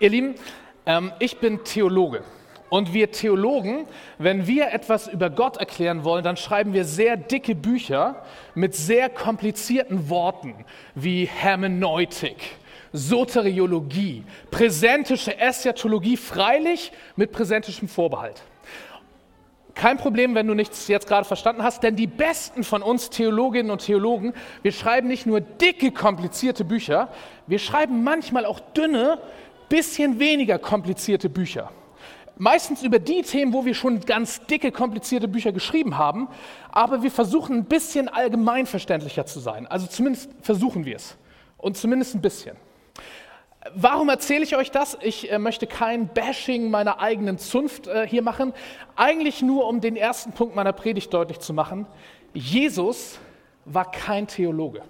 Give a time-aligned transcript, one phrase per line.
[0.00, 0.36] Ihr Lieben,
[0.86, 2.22] ähm, ich bin Theologe.
[2.68, 3.86] Und wir Theologen,
[4.18, 8.22] wenn wir etwas über Gott erklären wollen, dann schreiben wir sehr dicke Bücher
[8.54, 10.54] mit sehr komplizierten Worten
[10.94, 12.36] wie Hermeneutik,
[12.92, 14.22] Soteriologie,
[14.52, 18.42] präsentische Eschatologie, freilich mit präsentischem Vorbehalt.
[19.74, 23.70] Kein Problem, wenn du nichts jetzt gerade verstanden hast, denn die besten von uns Theologinnen
[23.70, 27.08] und Theologen, wir schreiben nicht nur dicke, komplizierte Bücher,
[27.46, 29.20] wir schreiben manchmal auch dünne,
[29.68, 31.70] bisschen weniger komplizierte Bücher.
[32.36, 36.28] Meistens über die Themen, wo wir schon ganz dicke, komplizierte Bücher geschrieben haben,
[36.70, 39.66] aber wir versuchen ein bisschen allgemeinverständlicher zu sein.
[39.66, 41.16] Also zumindest versuchen wir es.
[41.56, 42.56] Und zumindest ein bisschen.
[43.74, 44.96] Warum erzähle ich euch das?
[45.02, 48.54] Ich äh, möchte kein Bashing meiner eigenen Zunft äh, hier machen.
[48.94, 51.86] Eigentlich nur, um den ersten Punkt meiner Predigt deutlich zu machen.
[52.32, 53.18] Jesus
[53.64, 54.82] war kein Theologe.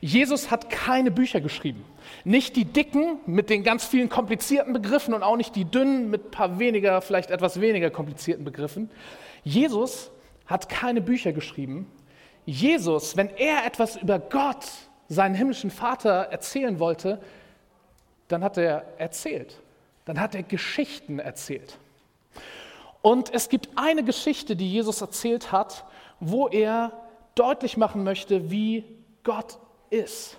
[0.00, 1.84] Jesus hat keine Bücher geschrieben.
[2.24, 6.26] Nicht die dicken mit den ganz vielen komplizierten Begriffen und auch nicht die dünnen mit
[6.26, 8.90] ein paar weniger, vielleicht etwas weniger komplizierten Begriffen.
[9.44, 10.10] Jesus
[10.46, 11.90] hat keine Bücher geschrieben.
[12.46, 14.66] Jesus, wenn er etwas über Gott,
[15.08, 17.20] seinen himmlischen Vater, erzählen wollte,
[18.28, 19.60] dann hat er erzählt.
[20.04, 21.78] Dann hat er Geschichten erzählt.
[23.02, 25.84] Und es gibt eine Geschichte, die Jesus erzählt hat,
[26.20, 26.92] wo er
[27.34, 28.84] deutlich machen möchte, wie
[29.22, 29.58] Gott
[29.90, 30.36] ist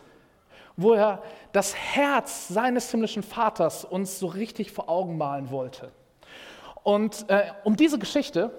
[0.78, 5.92] wo er das Herz seines himmlischen Vaters uns so richtig vor Augen malen wollte.
[6.84, 8.52] Und äh, um diese Geschichte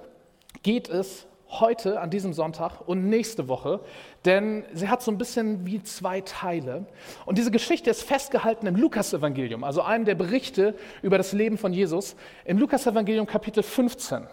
[0.63, 3.81] geht es heute an diesem Sonntag und nächste Woche,
[4.25, 6.87] denn sie hat so ein bisschen wie zwei Teile.
[7.27, 11.73] Und diese Geschichte ist festgehalten im Lukasevangelium, also einem der Berichte über das Leben von
[11.73, 14.27] Jesus, im Lukasevangelium Kapitel 15.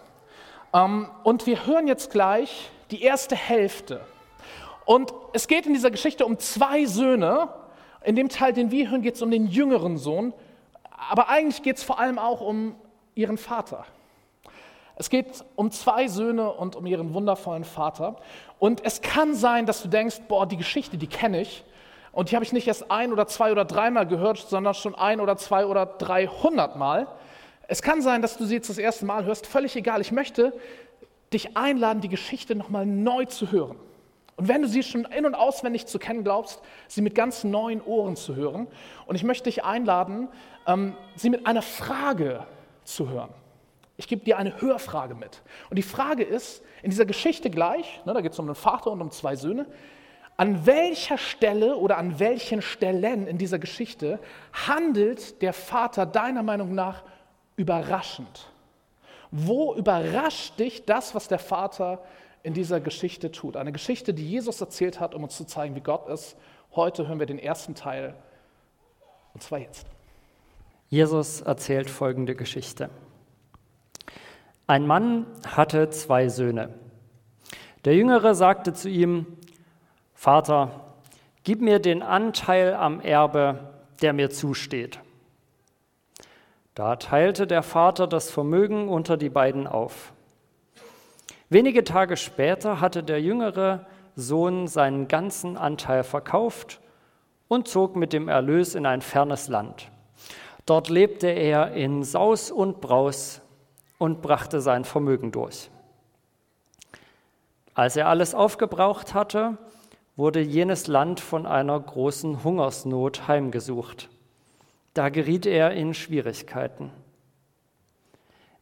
[0.72, 4.00] Ähm, und wir hören jetzt gleich die erste Hälfte.
[4.90, 7.50] Und es geht in dieser Geschichte um zwei Söhne,
[8.02, 10.32] in dem Teil, den wir hören, geht es um den jüngeren Sohn,
[11.08, 12.74] aber eigentlich geht es vor allem auch um
[13.14, 13.86] ihren Vater.
[14.96, 18.16] Es geht um zwei Söhne und um ihren wundervollen Vater.
[18.58, 21.62] Und es kann sein, dass du denkst, boah, die Geschichte, die kenne ich.
[22.10, 25.20] Und die habe ich nicht erst ein oder zwei oder dreimal gehört, sondern schon ein
[25.20, 27.06] oder zwei oder dreihundert Mal.
[27.68, 29.46] Es kann sein, dass du sie jetzt das erste Mal hörst.
[29.46, 30.00] Völlig egal.
[30.00, 30.52] Ich möchte
[31.32, 33.76] dich einladen, die Geschichte nochmal neu zu hören.
[34.40, 37.82] Und wenn du sie schon in- und auswendig zu kennen glaubst, sie mit ganz neuen
[37.82, 38.68] Ohren zu hören.
[39.04, 40.28] Und ich möchte dich einladen,
[40.66, 42.46] ähm, sie mit einer Frage
[42.84, 43.28] zu hören.
[43.98, 45.42] Ich gebe dir eine Hörfrage mit.
[45.68, 48.90] Und die Frage ist, in dieser Geschichte gleich, ne, da geht es um einen Vater
[48.92, 49.66] und um zwei Söhne,
[50.38, 54.18] an welcher Stelle oder an welchen Stellen in dieser Geschichte
[54.54, 57.02] handelt der Vater deiner Meinung nach
[57.56, 58.50] überraschend?
[59.30, 62.02] Wo überrascht dich das, was der Vater
[62.42, 63.56] in dieser Geschichte tut.
[63.56, 66.36] Eine Geschichte, die Jesus erzählt hat, um uns zu zeigen, wie Gott ist.
[66.74, 68.14] Heute hören wir den ersten Teil,
[69.34, 69.86] und zwar jetzt.
[70.88, 72.90] Jesus erzählt folgende Geschichte.
[74.66, 76.74] Ein Mann hatte zwei Söhne.
[77.84, 79.26] Der Jüngere sagte zu ihm,
[80.14, 80.94] Vater,
[81.44, 83.70] gib mir den Anteil am Erbe,
[84.02, 85.00] der mir zusteht.
[86.74, 90.12] Da teilte der Vater das Vermögen unter die beiden auf.
[91.52, 93.84] Wenige Tage später hatte der jüngere
[94.14, 96.80] Sohn seinen ganzen Anteil verkauft
[97.48, 99.90] und zog mit dem Erlös in ein fernes Land.
[100.64, 103.40] Dort lebte er in Saus und Braus
[103.98, 105.70] und brachte sein Vermögen durch.
[107.74, 109.58] Als er alles aufgebraucht hatte,
[110.14, 114.08] wurde jenes Land von einer großen Hungersnot heimgesucht.
[114.94, 116.92] Da geriet er in Schwierigkeiten.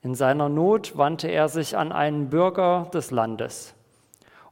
[0.09, 3.75] In seiner Not wandte er sich an einen Bürger des Landes,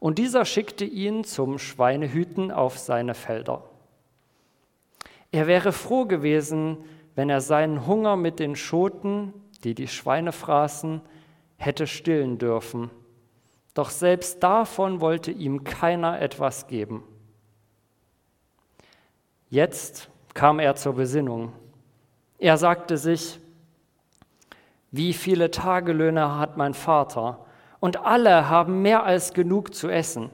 [0.01, 3.63] und dieser schickte ihn zum Schweinehüten auf seine Felder.
[5.33, 6.77] Er wäre froh gewesen,
[7.15, 9.33] wenn er seinen Hunger mit den Schoten,
[9.65, 11.01] die die Schweine fraßen,
[11.57, 12.91] hätte stillen dürfen.
[13.73, 17.03] Doch selbst davon wollte ihm keiner etwas geben.
[19.49, 21.55] Jetzt kam er zur Besinnung.
[22.39, 23.41] Er sagte sich,
[24.97, 27.47] wie viele Tagelöhner hat mein Vater?
[27.81, 30.31] Und alle haben mehr als genug zu essen.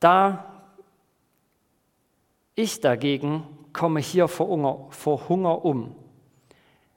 [0.00, 0.44] Da
[2.54, 5.94] ich dagegen komme hier vor Hunger, vor Hunger um.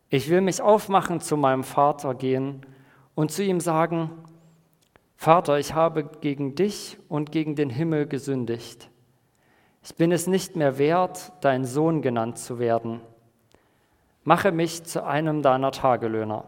[0.09, 2.65] Ich will mich aufmachen, zu meinem Vater gehen
[3.13, 4.11] und zu ihm sagen,
[5.15, 8.89] Vater, ich habe gegen dich und gegen den Himmel gesündigt.
[9.83, 13.01] Ich bin es nicht mehr wert, dein Sohn genannt zu werden
[14.29, 16.45] mache mich zu einem deiner Tagelöhner.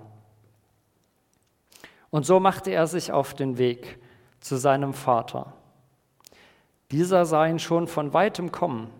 [2.11, 3.97] Und so machte er sich auf den Weg
[4.39, 5.53] zu seinem Vater.
[6.91, 8.91] Dieser sah ihn schon von weitem kommen,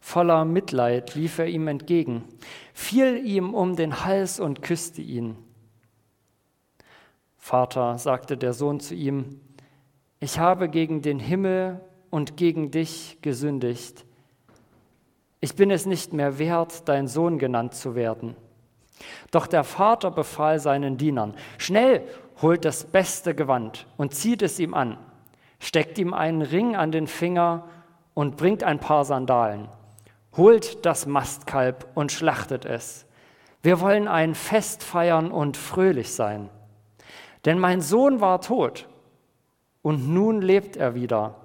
[0.00, 2.24] Voller Mitleid lief er ihm entgegen,
[2.74, 5.38] fiel ihm um den Hals und küsste ihn.
[7.38, 9.40] Vater, sagte der Sohn zu ihm,
[10.20, 11.80] ich habe gegen den Himmel
[12.10, 14.04] und gegen dich gesündigt.
[15.40, 18.36] Ich bin es nicht mehr wert, dein Sohn genannt zu werden.
[19.30, 22.02] Doch der Vater befahl seinen Dienern, schnell
[22.42, 24.98] holt das beste Gewand und zieht es ihm an,
[25.60, 27.68] steckt ihm einen Ring an den Finger
[28.14, 29.68] und bringt ein paar Sandalen.
[30.36, 33.06] Holt das Mastkalb und schlachtet es.
[33.62, 36.48] Wir wollen ein Fest feiern und fröhlich sein.
[37.44, 38.88] Denn mein Sohn war tot
[39.82, 41.36] und nun lebt er wieder.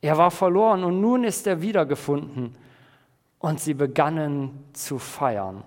[0.00, 2.54] Er war verloren und nun ist er wiedergefunden.
[3.38, 5.62] Und sie begannen zu feiern.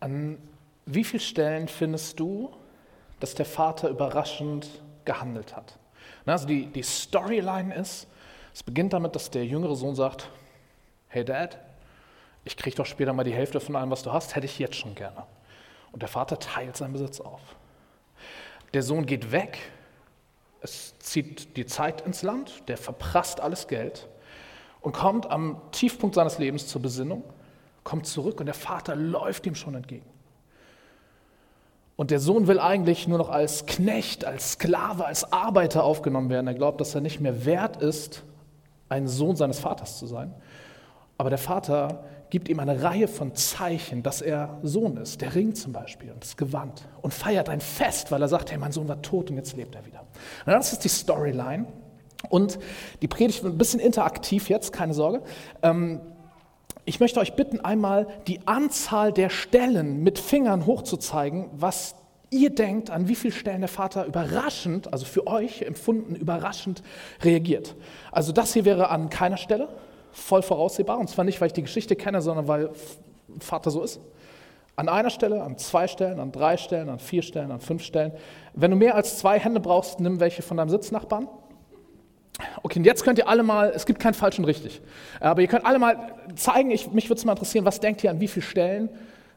[0.00, 0.38] An
[0.86, 2.50] wie vielen Stellen findest du,
[3.18, 4.68] dass der Vater überraschend
[5.04, 5.78] gehandelt hat?
[6.24, 8.06] Also die, die Storyline ist,
[8.54, 10.30] es beginnt damit, dass der jüngere Sohn sagt,
[11.08, 11.58] hey Dad,
[12.44, 14.76] ich kriege doch später mal die Hälfte von allem, was du hast, hätte ich jetzt
[14.76, 15.24] schon gerne.
[15.92, 17.40] Und der Vater teilt seinen Besitz auf.
[18.72, 19.58] Der Sohn geht weg,
[20.60, 24.08] es zieht die Zeit ins Land, der verprasst alles Geld
[24.80, 27.24] und kommt am Tiefpunkt seines Lebens zur Besinnung,
[27.84, 30.06] kommt zurück und der Vater läuft ihm schon entgegen.
[31.96, 36.46] Und der Sohn will eigentlich nur noch als Knecht, als Sklave, als Arbeiter aufgenommen werden.
[36.46, 38.22] Er glaubt, dass er nicht mehr wert ist,
[38.90, 40.34] ein Sohn seines Vaters zu sein.
[41.16, 45.22] Aber der Vater gibt ihm eine Reihe von Zeichen, dass er Sohn ist.
[45.22, 46.86] Der Ring zum Beispiel und das Gewand.
[47.00, 49.74] Und feiert ein Fest, weil er sagt, hey, mein Sohn war tot und jetzt lebt
[49.74, 50.00] er wieder.
[50.00, 51.66] Und das ist die Storyline.
[52.28, 52.58] Und
[53.02, 55.22] die Predigt wird ein bisschen interaktiv jetzt, keine Sorge.
[55.62, 56.00] Ähm,
[56.84, 61.96] ich möchte euch bitten, einmal die Anzahl der Stellen mit Fingern hochzuzeigen, was
[62.30, 66.82] ihr denkt, an wie vielen Stellen der Vater überraschend, also für euch empfunden, überraschend
[67.22, 67.74] reagiert.
[68.12, 69.68] Also das hier wäre an keiner Stelle,
[70.12, 70.98] voll voraussehbar.
[70.98, 72.70] Und zwar nicht, weil ich die Geschichte kenne, sondern weil
[73.40, 74.00] Vater so ist.
[74.76, 78.12] An einer Stelle, an zwei Stellen, an drei Stellen, an vier Stellen, an fünf Stellen.
[78.54, 81.28] Wenn du mehr als zwei Hände brauchst, nimm welche von deinem Sitznachbarn.
[82.62, 84.82] Okay, und jetzt könnt ihr alle mal, es gibt kein falsch und richtig,
[85.20, 88.10] aber ihr könnt alle mal zeigen, ich, mich würde es mal interessieren, was denkt ihr
[88.10, 88.88] an wie vielen Stellen?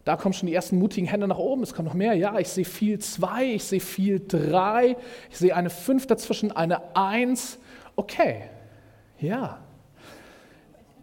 [0.06, 2.14] Da kommen schon die ersten mutigen Hände nach oben, es kommen noch mehr.
[2.14, 4.96] Ja, ich sehe viel zwei, ich sehe viel drei,
[5.30, 7.60] ich sehe eine fünf dazwischen, eine eins.
[7.96, 8.42] Okay,
[9.20, 9.60] ja,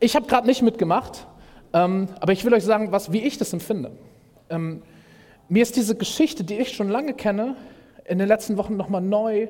[0.00, 1.26] ich habe gerade nicht mitgemacht,
[1.72, 3.92] ähm, aber ich will euch sagen, was, wie ich das empfinde.
[4.50, 4.82] Ähm,
[5.48, 7.56] mir ist diese Geschichte, die ich schon lange kenne,
[8.04, 9.48] in den letzten Wochen nochmal neu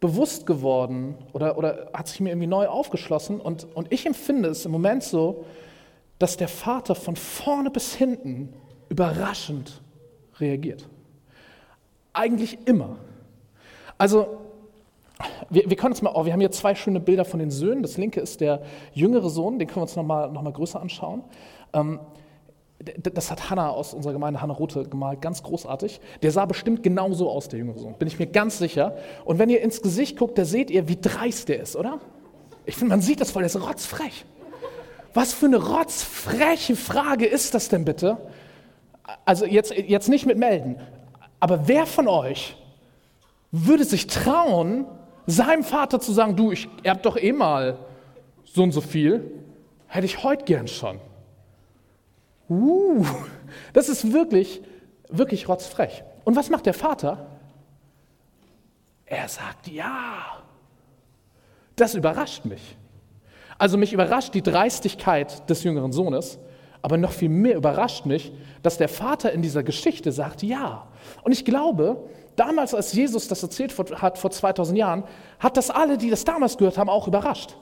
[0.00, 3.40] bewusst geworden oder, oder hat sich mir irgendwie neu aufgeschlossen.
[3.40, 5.44] Und, und ich empfinde es im Moment so,
[6.18, 8.52] dass der Vater von vorne bis hinten
[8.88, 9.82] überraschend
[10.38, 10.88] reagiert.
[12.12, 12.96] Eigentlich immer.
[13.98, 14.38] Also
[15.48, 17.82] wir, wir, können uns mal, oh, wir haben hier zwei schöne Bilder von den Söhnen.
[17.82, 18.62] Das linke ist der
[18.92, 21.22] jüngere Sohn, den können wir uns nochmal noch mal größer anschauen.
[21.72, 22.00] Ähm,
[22.84, 26.00] das hat Hannah aus unserer Gemeinde, Hannah Rothe, gemalt, ganz großartig.
[26.22, 28.96] Der sah bestimmt genauso aus, der jüngere Sohn, bin ich mir ganz sicher.
[29.24, 32.00] Und wenn ihr ins Gesicht guckt, da seht ihr, wie dreist der ist, oder?
[32.66, 34.24] Ich finde, man sieht das voll, der ist rotzfrech.
[35.12, 38.16] Was für eine rotzfreche Frage ist das denn bitte?
[39.24, 40.76] Also jetzt, jetzt nicht mit melden,
[41.40, 42.56] aber wer von euch
[43.52, 44.86] würde sich trauen,
[45.26, 47.78] seinem Vater zu sagen, du, ich erb doch eh mal
[48.44, 49.30] so und so viel,
[49.86, 50.98] hätte ich heute gern schon.
[52.48, 53.04] Uh,
[53.72, 54.62] das ist wirklich,
[55.08, 56.04] wirklich rotzfrech.
[56.24, 57.26] Und was macht der Vater?
[59.06, 60.42] Er sagt ja.
[61.76, 62.76] Das überrascht mich.
[63.58, 66.38] Also mich überrascht die Dreistigkeit des jüngeren Sohnes,
[66.82, 68.32] aber noch viel mehr überrascht mich,
[68.62, 70.86] dass der Vater in dieser Geschichte sagt ja.
[71.22, 75.04] Und ich glaube, damals, als Jesus das erzählt hat, vor 2000 Jahren,
[75.38, 77.56] hat das alle, die das damals gehört haben, auch überrascht.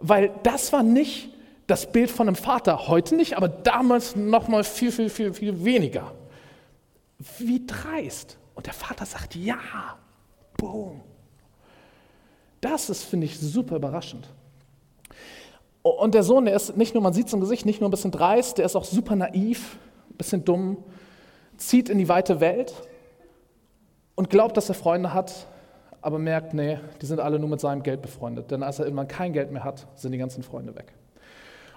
[0.00, 1.30] Weil das war nicht
[1.68, 5.64] das Bild von einem Vater, heute nicht, aber damals noch mal viel, viel, viel, viel
[5.64, 6.12] weniger.
[7.38, 8.38] Wie dreist.
[8.54, 9.58] Und der Vater sagt, ja,
[10.56, 11.02] boom.
[12.62, 14.28] Das ist, finde ich, super überraschend.
[15.82, 17.92] Und der Sohn, der ist nicht nur, man sieht es im Gesicht, nicht nur ein
[17.92, 19.76] bisschen dreist, der ist auch super naiv,
[20.10, 20.78] ein bisschen dumm,
[21.58, 22.74] zieht in die weite Welt
[24.14, 25.46] und glaubt, dass er Freunde hat,
[26.00, 28.50] aber merkt, nee, die sind alle nur mit seinem Geld befreundet.
[28.50, 30.94] Denn als er irgendwann kein Geld mehr hat, sind die ganzen Freunde weg.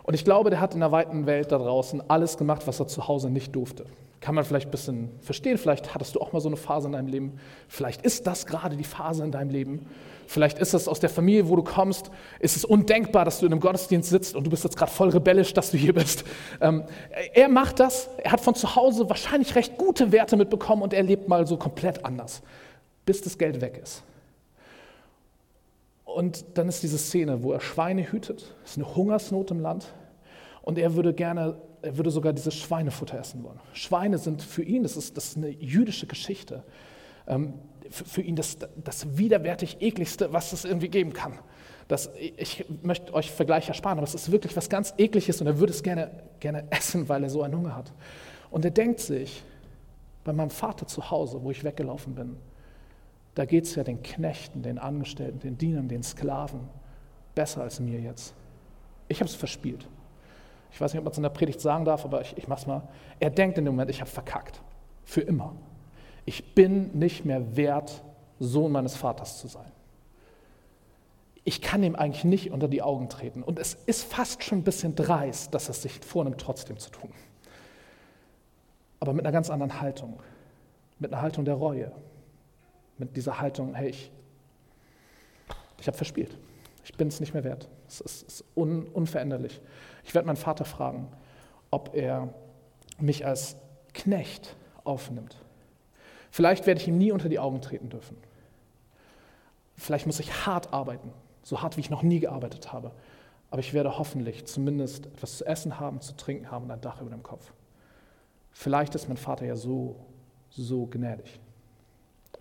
[0.03, 2.87] Und ich glaube, der hat in der weiten Welt da draußen alles gemacht, was er
[2.87, 3.85] zu Hause nicht durfte.
[4.19, 5.57] Kann man vielleicht ein bisschen verstehen.
[5.57, 7.39] Vielleicht hattest du auch mal so eine Phase in deinem Leben.
[7.67, 9.87] Vielleicht ist das gerade die Phase in deinem Leben.
[10.27, 13.51] Vielleicht ist es aus der Familie, wo du kommst, ist es undenkbar, dass du in
[13.51, 16.23] einem Gottesdienst sitzt und du bist jetzt gerade voll rebellisch, dass du hier bist.
[16.61, 16.83] Ähm,
[17.33, 18.09] er macht das.
[18.19, 21.57] Er hat von zu Hause wahrscheinlich recht gute Werte mitbekommen und er lebt mal so
[21.57, 22.43] komplett anders,
[23.05, 24.03] bis das Geld weg ist.
[26.15, 28.55] Und dann ist diese Szene, wo er Schweine hütet.
[28.63, 29.93] Es ist eine Hungersnot im Land.
[30.61, 33.59] Und er würde gerne, er würde sogar dieses Schweinefutter essen wollen.
[33.73, 36.63] Schweine sind für ihn, das ist, das ist eine jüdische Geschichte,
[37.27, 37.53] ähm,
[37.89, 41.39] für, für, ihn das, das widerwärtig ekligste, was es irgendwie geben kann.
[41.87, 45.59] Das, ich möchte euch Vergleich ersparen, aber es ist wirklich was ganz ekliges und er
[45.59, 47.91] würde es gerne, gerne essen, weil er so einen Hunger hat.
[48.49, 49.43] Und er denkt sich,
[50.23, 52.37] bei meinem Vater zu Hause, wo ich weggelaufen bin,
[53.35, 56.61] da geht es ja den Knechten, den Angestellten, den Dienern, den Sklaven
[57.33, 58.33] besser als mir jetzt.
[59.07, 59.87] Ich habe es verspielt.
[60.71, 62.61] Ich weiß nicht, ob man es in der Predigt sagen darf, aber ich, ich mache
[62.61, 62.87] es mal.
[63.19, 64.61] Er denkt in dem Moment, ich habe verkackt.
[65.03, 65.55] Für immer.
[66.25, 68.03] Ich bin nicht mehr wert,
[68.39, 69.71] Sohn meines Vaters zu sein.
[71.43, 73.43] Ich kann ihm eigentlich nicht unter die Augen treten.
[73.43, 76.91] Und es ist fast schon ein bisschen dreist, dass er es sich vornimmt, trotzdem zu
[76.91, 77.09] tun.
[78.99, 80.19] Aber mit einer ganz anderen Haltung.
[80.99, 81.91] Mit einer Haltung der Reue.
[83.01, 84.11] Mit dieser Haltung, hey, ich,
[85.79, 86.37] ich habe verspielt.
[86.83, 87.67] Ich bin es nicht mehr wert.
[87.87, 89.59] Es ist, ist un, unveränderlich.
[90.03, 91.07] Ich werde meinen Vater fragen,
[91.71, 92.31] ob er
[92.99, 93.55] mich als
[93.95, 95.35] Knecht aufnimmt.
[96.29, 98.17] Vielleicht werde ich ihm nie unter die Augen treten dürfen.
[99.77, 102.91] Vielleicht muss ich hart arbeiten, so hart wie ich noch nie gearbeitet habe.
[103.49, 107.01] Aber ich werde hoffentlich zumindest etwas zu essen haben, zu trinken haben und ein Dach
[107.01, 107.51] über dem Kopf.
[108.51, 109.95] Vielleicht ist mein Vater ja so,
[110.51, 111.39] so gnädig.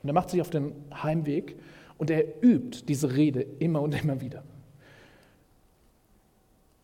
[0.02, 1.56] Und er macht sich auf den Heimweg
[1.98, 4.42] und er übt diese Rede immer und immer wieder.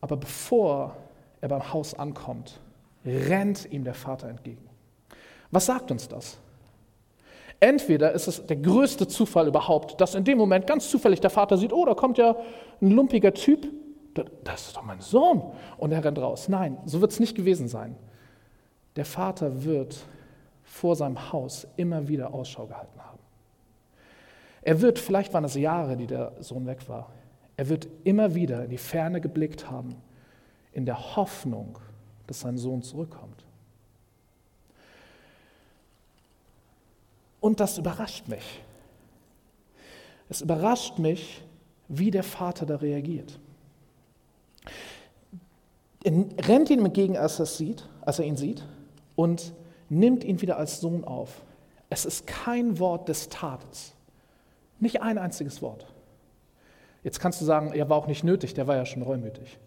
[0.00, 0.96] Aber bevor
[1.40, 2.61] er beim Haus ankommt,
[3.04, 4.68] rennt ihm der Vater entgegen.
[5.50, 6.38] Was sagt uns das?
[7.58, 11.56] Entweder ist es der größte Zufall überhaupt, dass in dem Moment ganz zufällig der Vater
[11.56, 12.37] sieht, oh, da kommt ja
[12.82, 13.66] ein lumpiger Typ,
[14.44, 15.42] das ist doch mein Sohn,
[15.78, 16.49] und er rennt raus.
[16.49, 17.96] Nein, so wird es nicht gewesen sein.
[18.96, 19.96] Der Vater wird
[20.66, 23.18] vor seinem Haus immer wieder Ausschau gehalten haben.
[24.62, 27.11] Er wird, vielleicht waren es Jahre, die der Sohn weg war,
[27.56, 29.96] er wird immer wieder in die Ferne geblickt haben,
[30.73, 31.78] in der Hoffnung,
[32.26, 33.44] dass sein Sohn zurückkommt.
[37.40, 38.61] Und das überrascht mich.
[40.28, 41.42] Es überrascht mich,
[41.88, 43.38] wie der Vater da reagiert.
[46.02, 46.12] Er
[46.49, 48.64] rennt ihm entgegen, als er, sieht, als er ihn sieht,
[49.14, 49.54] und
[49.88, 51.43] nimmt ihn wieder als Sohn auf.
[51.88, 53.95] Es ist kein Wort des Tates,
[54.81, 55.87] nicht ein einziges Wort.
[57.02, 59.59] Jetzt kannst du sagen, er war auch nicht nötig, der war ja schon reumütig.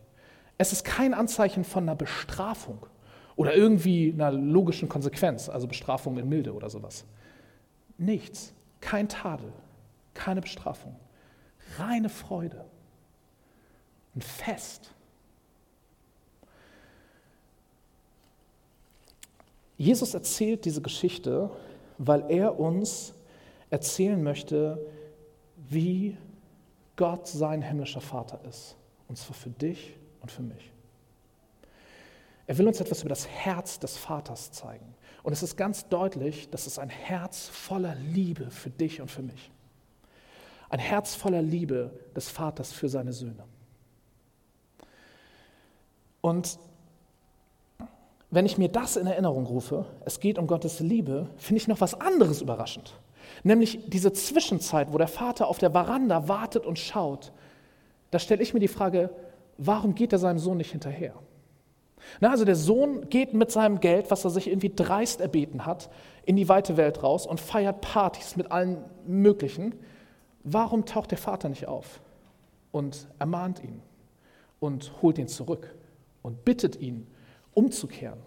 [0.57, 2.85] Es ist kein Anzeichen von einer Bestrafung
[3.38, 7.05] oder irgendwie einer logischen Konsequenz, also Bestrafung in Milde oder sowas.
[7.97, 9.53] Nichts, kein Tadel,
[10.13, 10.97] keine Bestrafung,
[11.77, 12.65] reine Freude,
[14.15, 14.91] ein Fest.
[19.79, 21.50] Jesus erzählt diese Geschichte,
[21.98, 23.13] weil er uns
[23.69, 24.86] erzählen möchte,
[25.55, 26.17] wie
[26.98, 28.75] Gott sein himmlischer Vater ist.
[29.07, 30.69] Und zwar für dich und für mich.
[32.45, 34.95] Er will uns etwas über das Herz des Vaters zeigen.
[35.24, 39.21] Und es ist ganz deutlich, dass es ein Herz voller Liebe für dich und für
[39.21, 39.50] mich.
[40.67, 43.45] Ein Herz voller Liebe des Vaters für seine Söhne.
[46.19, 46.59] Und
[48.31, 51.81] wenn ich mir das in Erinnerung rufe, es geht um Gottes Liebe, finde ich noch
[51.81, 52.93] was anderes überraschend.
[53.43, 57.31] Nämlich diese Zwischenzeit, wo der Vater auf der Veranda wartet und schaut.
[58.12, 59.09] Da stelle ich mir die Frage,
[59.57, 61.13] warum geht er seinem Sohn nicht hinterher?
[62.19, 65.89] Na, also der Sohn geht mit seinem Geld, was er sich irgendwie dreist erbeten hat,
[66.25, 69.75] in die weite Welt raus und feiert Partys mit allen möglichen.
[70.43, 72.01] Warum taucht der Vater nicht auf
[72.71, 73.81] und ermahnt ihn
[74.59, 75.75] und holt ihn zurück
[76.21, 77.07] und bittet ihn,
[77.53, 78.19] umzukehren?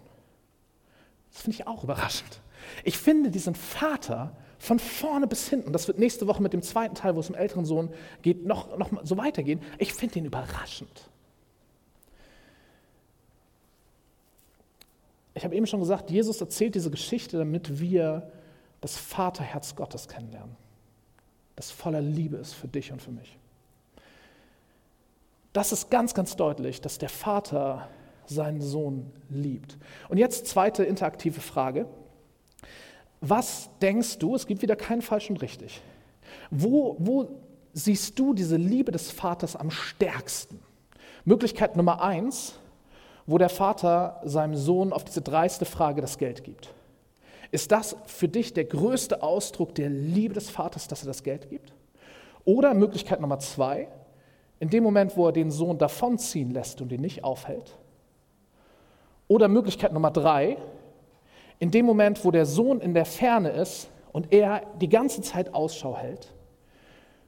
[1.31, 2.41] Das finde ich auch überraschend.
[2.83, 6.95] Ich finde diesen Vater von vorne bis hinten, das wird nächste Woche mit dem zweiten
[6.95, 9.61] Teil, wo es um älteren Sohn geht, noch, noch so weitergehen.
[9.77, 11.09] Ich finde ihn überraschend.
[15.33, 18.31] Ich habe eben schon gesagt, Jesus erzählt diese Geschichte, damit wir
[18.81, 20.55] das Vaterherz Gottes kennenlernen,
[21.55, 23.37] das voller Liebe ist für dich und für mich.
[25.53, 27.87] Das ist ganz, ganz deutlich, dass der Vater
[28.25, 29.77] seinen Sohn liebt.
[30.09, 31.87] Und jetzt zweite interaktive Frage.
[33.21, 35.81] Was denkst du, es gibt wieder keinen falsch und richtig,
[36.51, 37.29] wo, wo
[37.73, 40.59] siehst du diese Liebe des Vaters am stärksten?
[41.25, 42.59] Möglichkeit Nummer eins,
[43.25, 46.73] wo der Vater seinem Sohn auf diese dreiste Frage das Geld gibt.
[47.51, 51.49] Ist das für dich der größte Ausdruck der Liebe des Vaters, dass er das Geld
[51.49, 51.71] gibt?
[52.45, 53.87] Oder Möglichkeit Nummer zwei,
[54.59, 57.77] in dem Moment, wo er den Sohn davonziehen lässt und ihn nicht aufhält?
[59.27, 60.57] Oder Möglichkeit Nummer drei,
[61.59, 65.53] in dem Moment, wo der Sohn in der Ferne ist und er die ganze Zeit
[65.53, 66.33] Ausschau hält,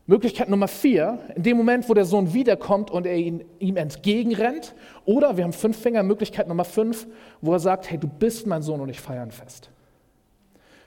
[0.07, 4.75] Möglichkeit Nummer vier, in dem Moment, wo der Sohn wiederkommt und er ihn, ihm entgegenrennt.
[5.03, 7.07] Oder wir haben fünf Finger, Möglichkeit Nummer fünf,
[7.41, 9.71] wo er sagt, hey, du bist mein Sohn und ich feiere ein Fest.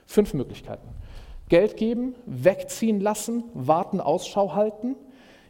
[0.05, 0.87] Fünf Möglichkeiten.
[1.49, 4.95] Geld geben, wegziehen lassen, warten, Ausschau halten,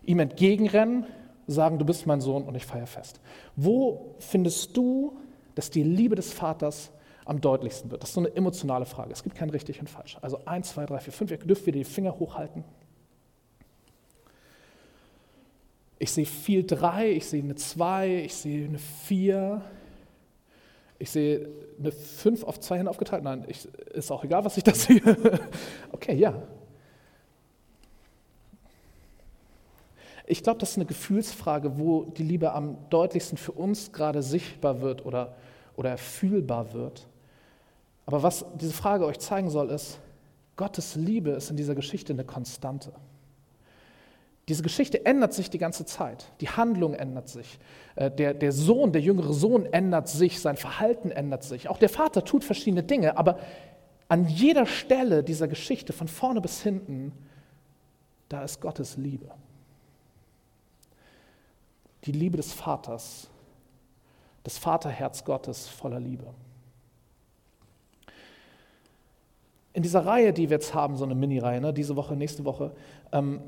[0.04, 1.06] ihm entgegenrennen,
[1.46, 3.20] sagen, du bist mein Sohn und ich feiere fest.
[3.56, 5.19] Wo findest du,
[5.60, 6.90] dass die Liebe des Vaters
[7.26, 8.02] am deutlichsten wird?
[8.02, 9.12] Das ist so eine emotionale Frage.
[9.12, 10.18] Es gibt kein richtig und falsch.
[10.22, 11.32] Also eins, zwei, drei, vier, fünf.
[11.32, 12.64] Ihr dürft wieder die Finger hochhalten.
[15.98, 19.62] Ich sehe viel drei, ich sehe eine zwei, ich sehe eine vier,
[20.98, 23.26] ich sehe eine fünf auf zwei Hände aufgeteilt.
[23.26, 25.02] Nein, ich, ist auch egal, was ich da sehe.
[25.92, 26.42] Okay, ja.
[30.26, 34.80] Ich glaube, das ist eine Gefühlsfrage, wo die Liebe am deutlichsten für uns gerade sichtbar
[34.80, 35.36] wird oder,
[35.80, 37.08] oder fühlbar wird.
[38.06, 39.98] Aber was diese Frage euch zeigen soll, ist,
[40.58, 42.92] Gottes Liebe ist in dieser Geschichte eine Konstante.
[44.50, 46.34] Diese Geschichte ändert sich die ganze Zeit.
[46.42, 47.60] Die Handlung ändert sich.
[47.96, 51.70] Äh, der, der Sohn, der jüngere Sohn ändert sich, sein Verhalten ändert sich.
[51.70, 53.40] Auch der Vater tut verschiedene Dinge, aber
[54.10, 57.14] an jeder Stelle dieser Geschichte, von vorne bis hinten,
[58.28, 59.32] da ist Gottes Liebe.
[62.04, 63.30] Die Liebe des Vaters,
[64.44, 66.26] das Vaterherz Gottes voller Liebe.
[69.74, 72.72] In dieser Reihe, die wir jetzt haben, so eine Mini-Reihe, ne, diese Woche, nächste Woche,
[73.12, 73.42] ähm,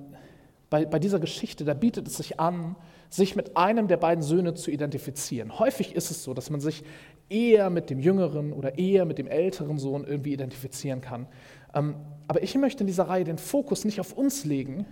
[0.69, 2.75] bei, bei dieser Geschichte, da bietet es sich an,
[3.09, 5.59] sich mit einem der beiden Söhne zu identifizieren.
[5.59, 6.83] Häufig ist es so, dass man sich
[7.27, 11.27] eher mit dem jüngeren oder eher mit dem älteren Sohn irgendwie identifizieren kann.
[11.73, 11.95] Ähm,
[12.27, 14.85] aber ich möchte in dieser Reihe den Fokus nicht auf uns legen,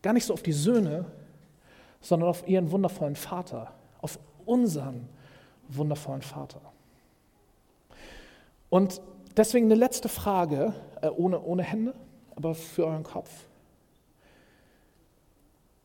[0.00, 1.04] gar nicht so auf die Söhne,
[2.00, 5.08] sondern auf ihren wundervollen Vater, auf unseren
[5.68, 6.60] wundervollen Vater.
[8.70, 9.00] Und
[9.36, 10.72] deswegen eine letzte Frage,
[11.02, 11.94] äh, ohne, ohne Hände,
[12.34, 13.30] aber für euren Kopf.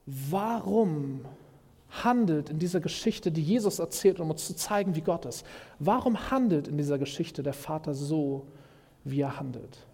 [0.05, 1.25] Warum
[2.03, 5.45] handelt in dieser Geschichte, die Jesus erzählt, um uns zu zeigen, wie Gott ist,
[5.79, 8.47] warum handelt in dieser Geschichte der Vater so,
[9.03, 9.85] wie er handelt?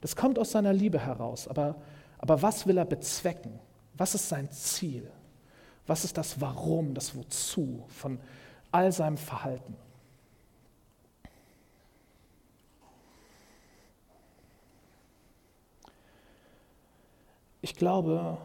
[0.00, 1.76] Das kommt aus seiner Liebe heraus, aber,
[2.18, 3.52] aber was will er bezwecken?
[3.96, 5.08] Was ist sein Ziel?
[5.86, 8.18] Was ist das Warum, das Wozu von
[8.70, 9.76] all seinem Verhalten?
[17.60, 18.38] Ich glaube,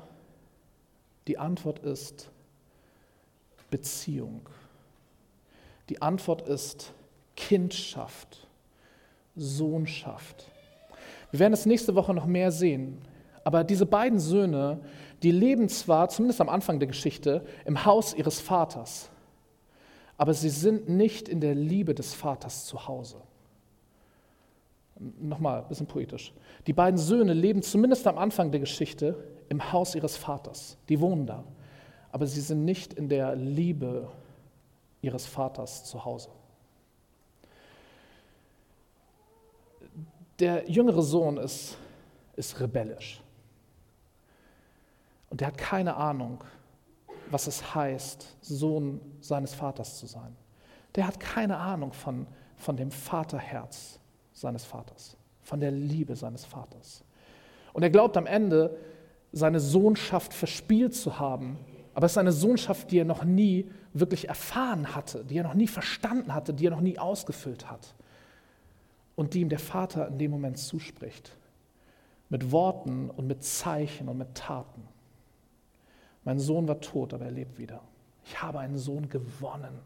[1.28, 2.30] die Antwort ist
[3.70, 4.48] Beziehung.
[5.90, 6.94] Die Antwort ist
[7.36, 8.48] Kindschaft,
[9.36, 10.46] Sohnschaft.
[11.32, 13.02] Wir werden es nächste Woche noch mehr sehen.
[13.48, 14.82] Aber diese beiden Söhne,
[15.24, 19.10] die leben zwar, zumindest am Anfang der Geschichte, im Haus ihres Vaters,
[20.18, 23.22] aber sie sind nicht in der Liebe des Vaters zu Hause.
[25.00, 26.34] Nochmal, ein bisschen poetisch.
[26.66, 29.16] Die beiden Söhne leben zumindest am Anfang der Geschichte
[29.48, 30.78] im Haus ihres Vaters.
[30.90, 31.46] Die wohnen da.
[32.12, 34.10] Aber sie sind nicht in der Liebe
[35.02, 36.28] ihres Vaters zu Hause.
[40.38, 41.78] Der jüngere Sohn ist,
[42.36, 43.22] ist rebellisch.
[45.38, 46.44] Und er hat keine Ahnung,
[47.30, 50.36] was es heißt, Sohn seines Vaters zu sein.
[50.96, 54.00] Der hat keine Ahnung von, von dem Vaterherz
[54.34, 57.04] seines Vaters, von der Liebe seines Vaters.
[57.72, 58.78] Und er glaubt am Ende,
[59.32, 61.60] seine Sohnschaft verspielt zu haben.
[61.94, 65.54] Aber es ist eine Sohnschaft, die er noch nie wirklich erfahren hatte, die er noch
[65.54, 67.94] nie verstanden hatte, die er noch nie ausgefüllt hat.
[69.16, 71.32] Und die ihm der Vater in dem Moment zuspricht.
[72.28, 74.97] Mit Worten und mit Zeichen und mit Taten.
[76.28, 77.80] Mein Sohn war tot, aber er lebt wieder.
[78.26, 79.80] Ich habe einen Sohn gewonnen.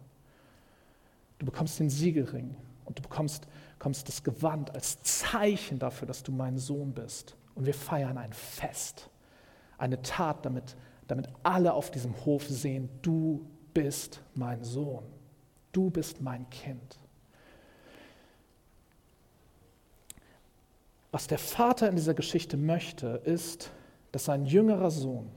[1.37, 6.31] Du bekommst den Siegelring und du bekommst, bekommst das Gewand als Zeichen dafür, dass du
[6.31, 7.35] mein Sohn bist.
[7.53, 9.11] Und wir feiern ein Fest
[9.77, 10.75] eine Tat, damit,
[11.07, 15.03] damit alle auf diesem Hof sehen, du bist mein Sohn,
[15.71, 16.97] du bist mein Kind.
[21.11, 23.69] Was der Vater in dieser Geschichte möchte, ist,
[24.11, 25.29] dass sein jüngerer Sohn,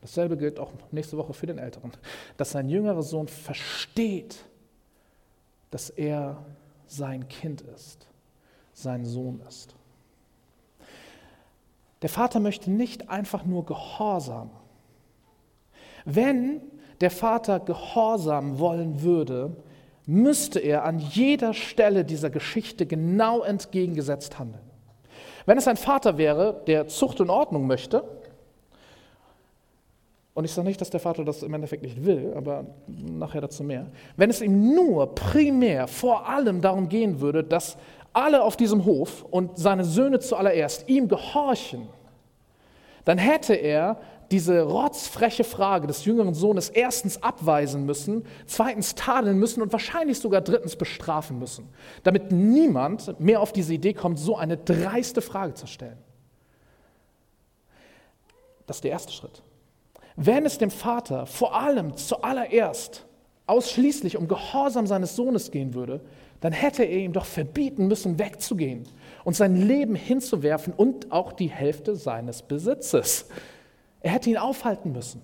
[0.00, 1.92] dasselbe gilt auch nächste Woche für den Älteren,
[2.36, 4.44] dass sein jüngerer Sohn versteht,
[5.70, 6.44] dass er
[6.86, 8.06] sein Kind ist,
[8.72, 9.74] sein Sohn ist.
[12.02, 14.50] Der Vater möchte nicht einfach nur Gehorsam.
[16.04, 16.62] Wenn
[17.00, 19.54] der Vater Gehorsam wollen würde,
[20.06, 24.64] müsste er an jeder Stelle dieser Geschichte genau entgegengesetzt handeln.
[25.46, 28.04] Wenn es ein Vater wäre, der Zucht und Ordnung möchte,
[30.40, 33.62] und ich sage nicht, dass der Vater das im Endeffekt nicht will, aber nachher dazu
[33.62, 33.86] mehr.
[34.16, 37.76] Wenn es ihm nur primär vor allem darum gehen würde, dass
[38.14, 41.88] alle auf diesem Hof und seine Söhne zuallererst ihm gehorchen,
[43.04, 44.00] dann hätte er
[44.30, 50.40] diese rotzfreche Frage des jüngeren Sohnes erstens abweisen müssen, zweitens tadeln müssen und wahrscheinlich sogar
[50.40, 51.68] drittens bestrafen müssen,
[52.02, 55.98] damit niemand mehr auf diese Idee kommt, so eine dreiste Frage zu stellen.
[58.66, 59.42] Das ist der erste Schritt.
[60.16, 63.06] Wenn es dem Vater vor allem zuallererst
[63.46, 66.00] ausschließlich um Gehorsam seines Sohnes gehen würde,
[66.40, 68.84] dann hätte er ihm doch verbieten müssen, wegzugehen
[69.24, 73.26] und sein Leben hinzuwerfen und auch die Hälfte seines Besitzes.
[74.00, 75.20] Er hätte ihn aufhalten müssen.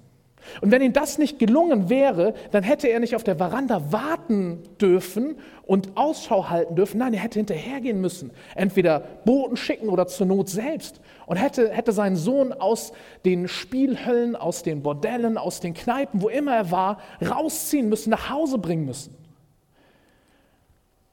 [0.61, 4.63] Und wenn ihm das nicht gelungen wäre, dann hätte er nicht auf der Veranda warten
[4.81, 6.99] dürfen und Ausschau halten dürfen.
[6.99, 8.31] Nein, er hätte hinterhergehen müssen.
[8.55, 11.01] Entweder Boten schicken oder zur Not selbst.
[11.27, 12.93] Und hätte, hätte seinen Sohn aus
[13.25, 18.31] den Spielhöllen, aus den Bordellen, aus den Kneipen, wo immer er war, rausziehen müssen, nach
[18.31, 19.15] Hause bringen müssen.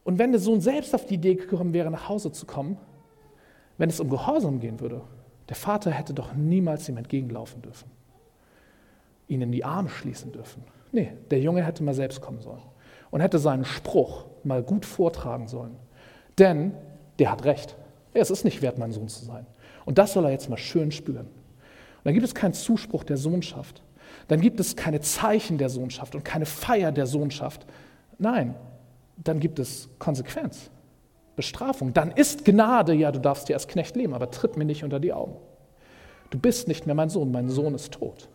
[0.03, 2.77] Und wenn der Sohn selbst auf die Idee gekommen wäre, nach Hause zu kommen,
[3.77, 5.01] wenn es um Gehorsam gehen würde,
[5.49, 7.89] der Vater hätte doch niemals ihm entgegenlaufen dürfen,
[9.27, 10.63] ihn in die Arme schließen dürfen.
[10.91, 12.61] Nee, der Junge hätte mal selbst kommen sollen
[13.11, 15.75] und hätte seinen Spruch mal gut vortragen sollen.
[16.37, 16.73] Denn
[17.19, 17.75] der hat recht.
[18.13, 19.45] Es ist nicht wert, mein Sohn zu sein.
[19.85, 21.25] Und das soll er jetzt mal schön spüren.
[21.27, 23.81] Und dann gibt es keinen Zuspruch der Sohnschaft.
[24.27, 27.65] Dann gibt es keine Zeichen der Sohnschaft und keine Feier der Sohnschaft.
[28.17, 28.55] Nein,
[29.17, 30.69] dann gibt es Konsequenz,
[31.35, 31.93] Bestrafung.
[31.93, 34.99] Dann ist Gnade, ja, du darfst dir als Knecht leben, aber tritt mir nicht unter
[34.99, 35.35] die Augen.
[36.29, 38.27] Du bist nicht mehr mein Sohn, mein Sohn ist tot.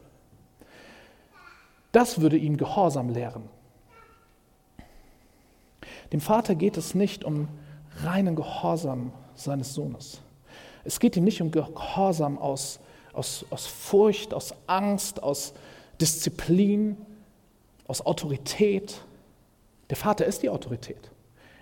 [1.98, 3.42] Das würde ihn Gehorsam lehren.
[6.12, 7.48] Dem Vater geht es nicht um
[8.04, 10.20] reinen Gehorsam seines Sohnes.
[10.84, 12.78] Es geht ihm nicht um Gehorsam aus,
[13.12, 15.54] aus, aus Furcht, aus Angst, aus
[16.00, 16.96] Disziplin,
[17.88, 19.00] aus Autorität,
[19.90, 21.10] der Vater ist die Autorität.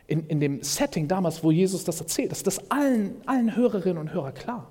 [0.07, 4.13] In, in dem Setting damals, wo Jesus das erzählt, ist das allen, allen Hörerinnen und
[4.13, 4.69] Hörern klar.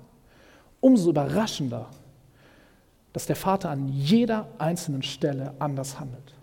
[0.78, 1.88] Umso überraschender,
[3.16, 6.34] dass der Vater an jeder einzelnen Stelle anders handelt.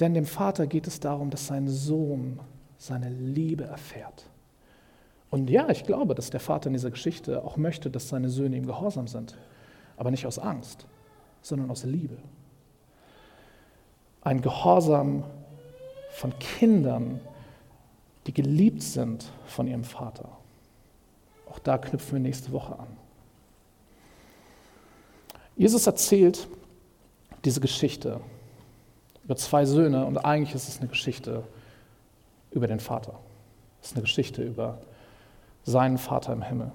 [0.00, 2.40] Denn dem Vater geht es darum, dass sein Sohn
[2.78, 4.24] seine Liebe erfährt.
[5.28, 8.56] Und ja, ich glaube, dass der Vater in dieser Geschichte auch möchte, dass seine Söhne
[8.56, 9.36] ihm gehorsam sind.
[9.98, 10.86] Aber nicht aus Angst,
[11.42, 12.16] sondern aus Liebe.
[14.22, 15.24] Ein Gehorsam,
[16.12, 17.20] von Kindern,
[18.26, 20.30] die geliebt sind von ihrem Vater.
[21.50, 23.01] Auch da knüpfen wir nächste Woche an.
[25.56, 26.48] Jesus erzählt
[27.44, 28.20] diese Geschichte
[29.24, 31.44] über zwei Söhne und eigentlich ist es eine Geschichte
[32.50, 33.18] über den Vater.
[33.80, 34.78] Es ist eine Geschichte über
[35.64, 36.72] seinen Vater im Himmel,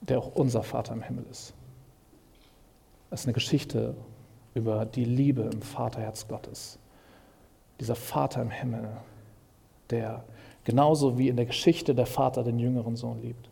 [0.00, 1.52] der auch unser Vater im Himmel ist.
[3.10, 3.94] Es ist eine Geschichte
[4.54, 6.78] über die Liebe im Vaterherz Gottes
[7.80, 8.88] dieser Vater im Himmel,
[9.90, 10.24] der
[10.64, 13.48] genauso wie in der Geschichte der Vater den jüngeren Sohn liebt,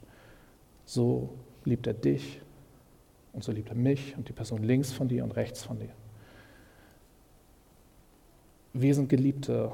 [0.87, 1.31] so
[1.65, 2.41] liebt er dich
[3.35, 5.91] und so liebt er mich und die Person links von dir und rechts von dir.
[8.73, 9.71] Wir sind Geliebte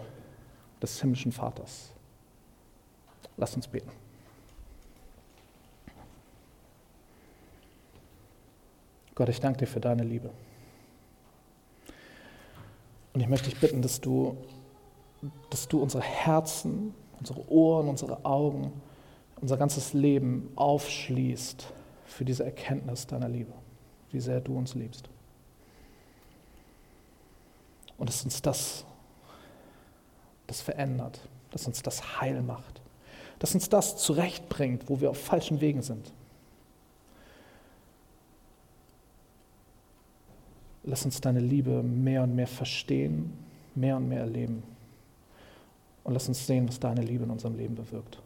[0.82, 1.92] des himmlischen Vaters.
[3.36, 3.90] Lass uns beten.
[9.14, 10.30] Gott, ich danke dir für deine Liebe.
[13.12, 14.36] Und ich möchte dich bitten, dass du,
[15.50, 18.72] dass du unsere Herzen, unsere Ohren, unsere Augen,
[19.40, 21.72] unser ganzes Leben aufschließt
[22.10, 23.52] für diese Erkenntnis deiner Liebe,
[24.10, 25.08] wie sehr du uns liebst.
[27.98, 28.84] Und dass uns das,
[30.46, 31.20] das verändert,
[31.50, 32.80] dass uns das heil macht,
[33.38, 36.12] dass uns das zurechtbringt, wo wir auf falschen Wegen sind.
[40.82, 43.32] Lass uns deine Liebe mehr und mehr verstehen,
[43.74, 44.62] mehr und mehr erleben.
[46.04, 48.20] Und lass uns sehen, was deine Liebe in unserem Leben bewirkt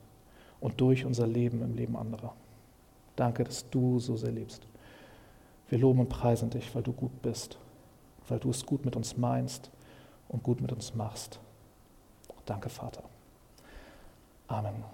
[0.60, 2.34] und durch unser Leben im Leben anderer.
[3.16, 4.66] Danke, dass du so sehr liebst.
[5.68, 7.58] Wir loben und preisen dich, weil du gut bist,
[8.28, 9.70] weil du es gut mit uns meinst
[10.28, 11.40] und gut mit uns machst.
[12.44, 13.02] Danke, Vater.
[14.48, 14.84] Amen.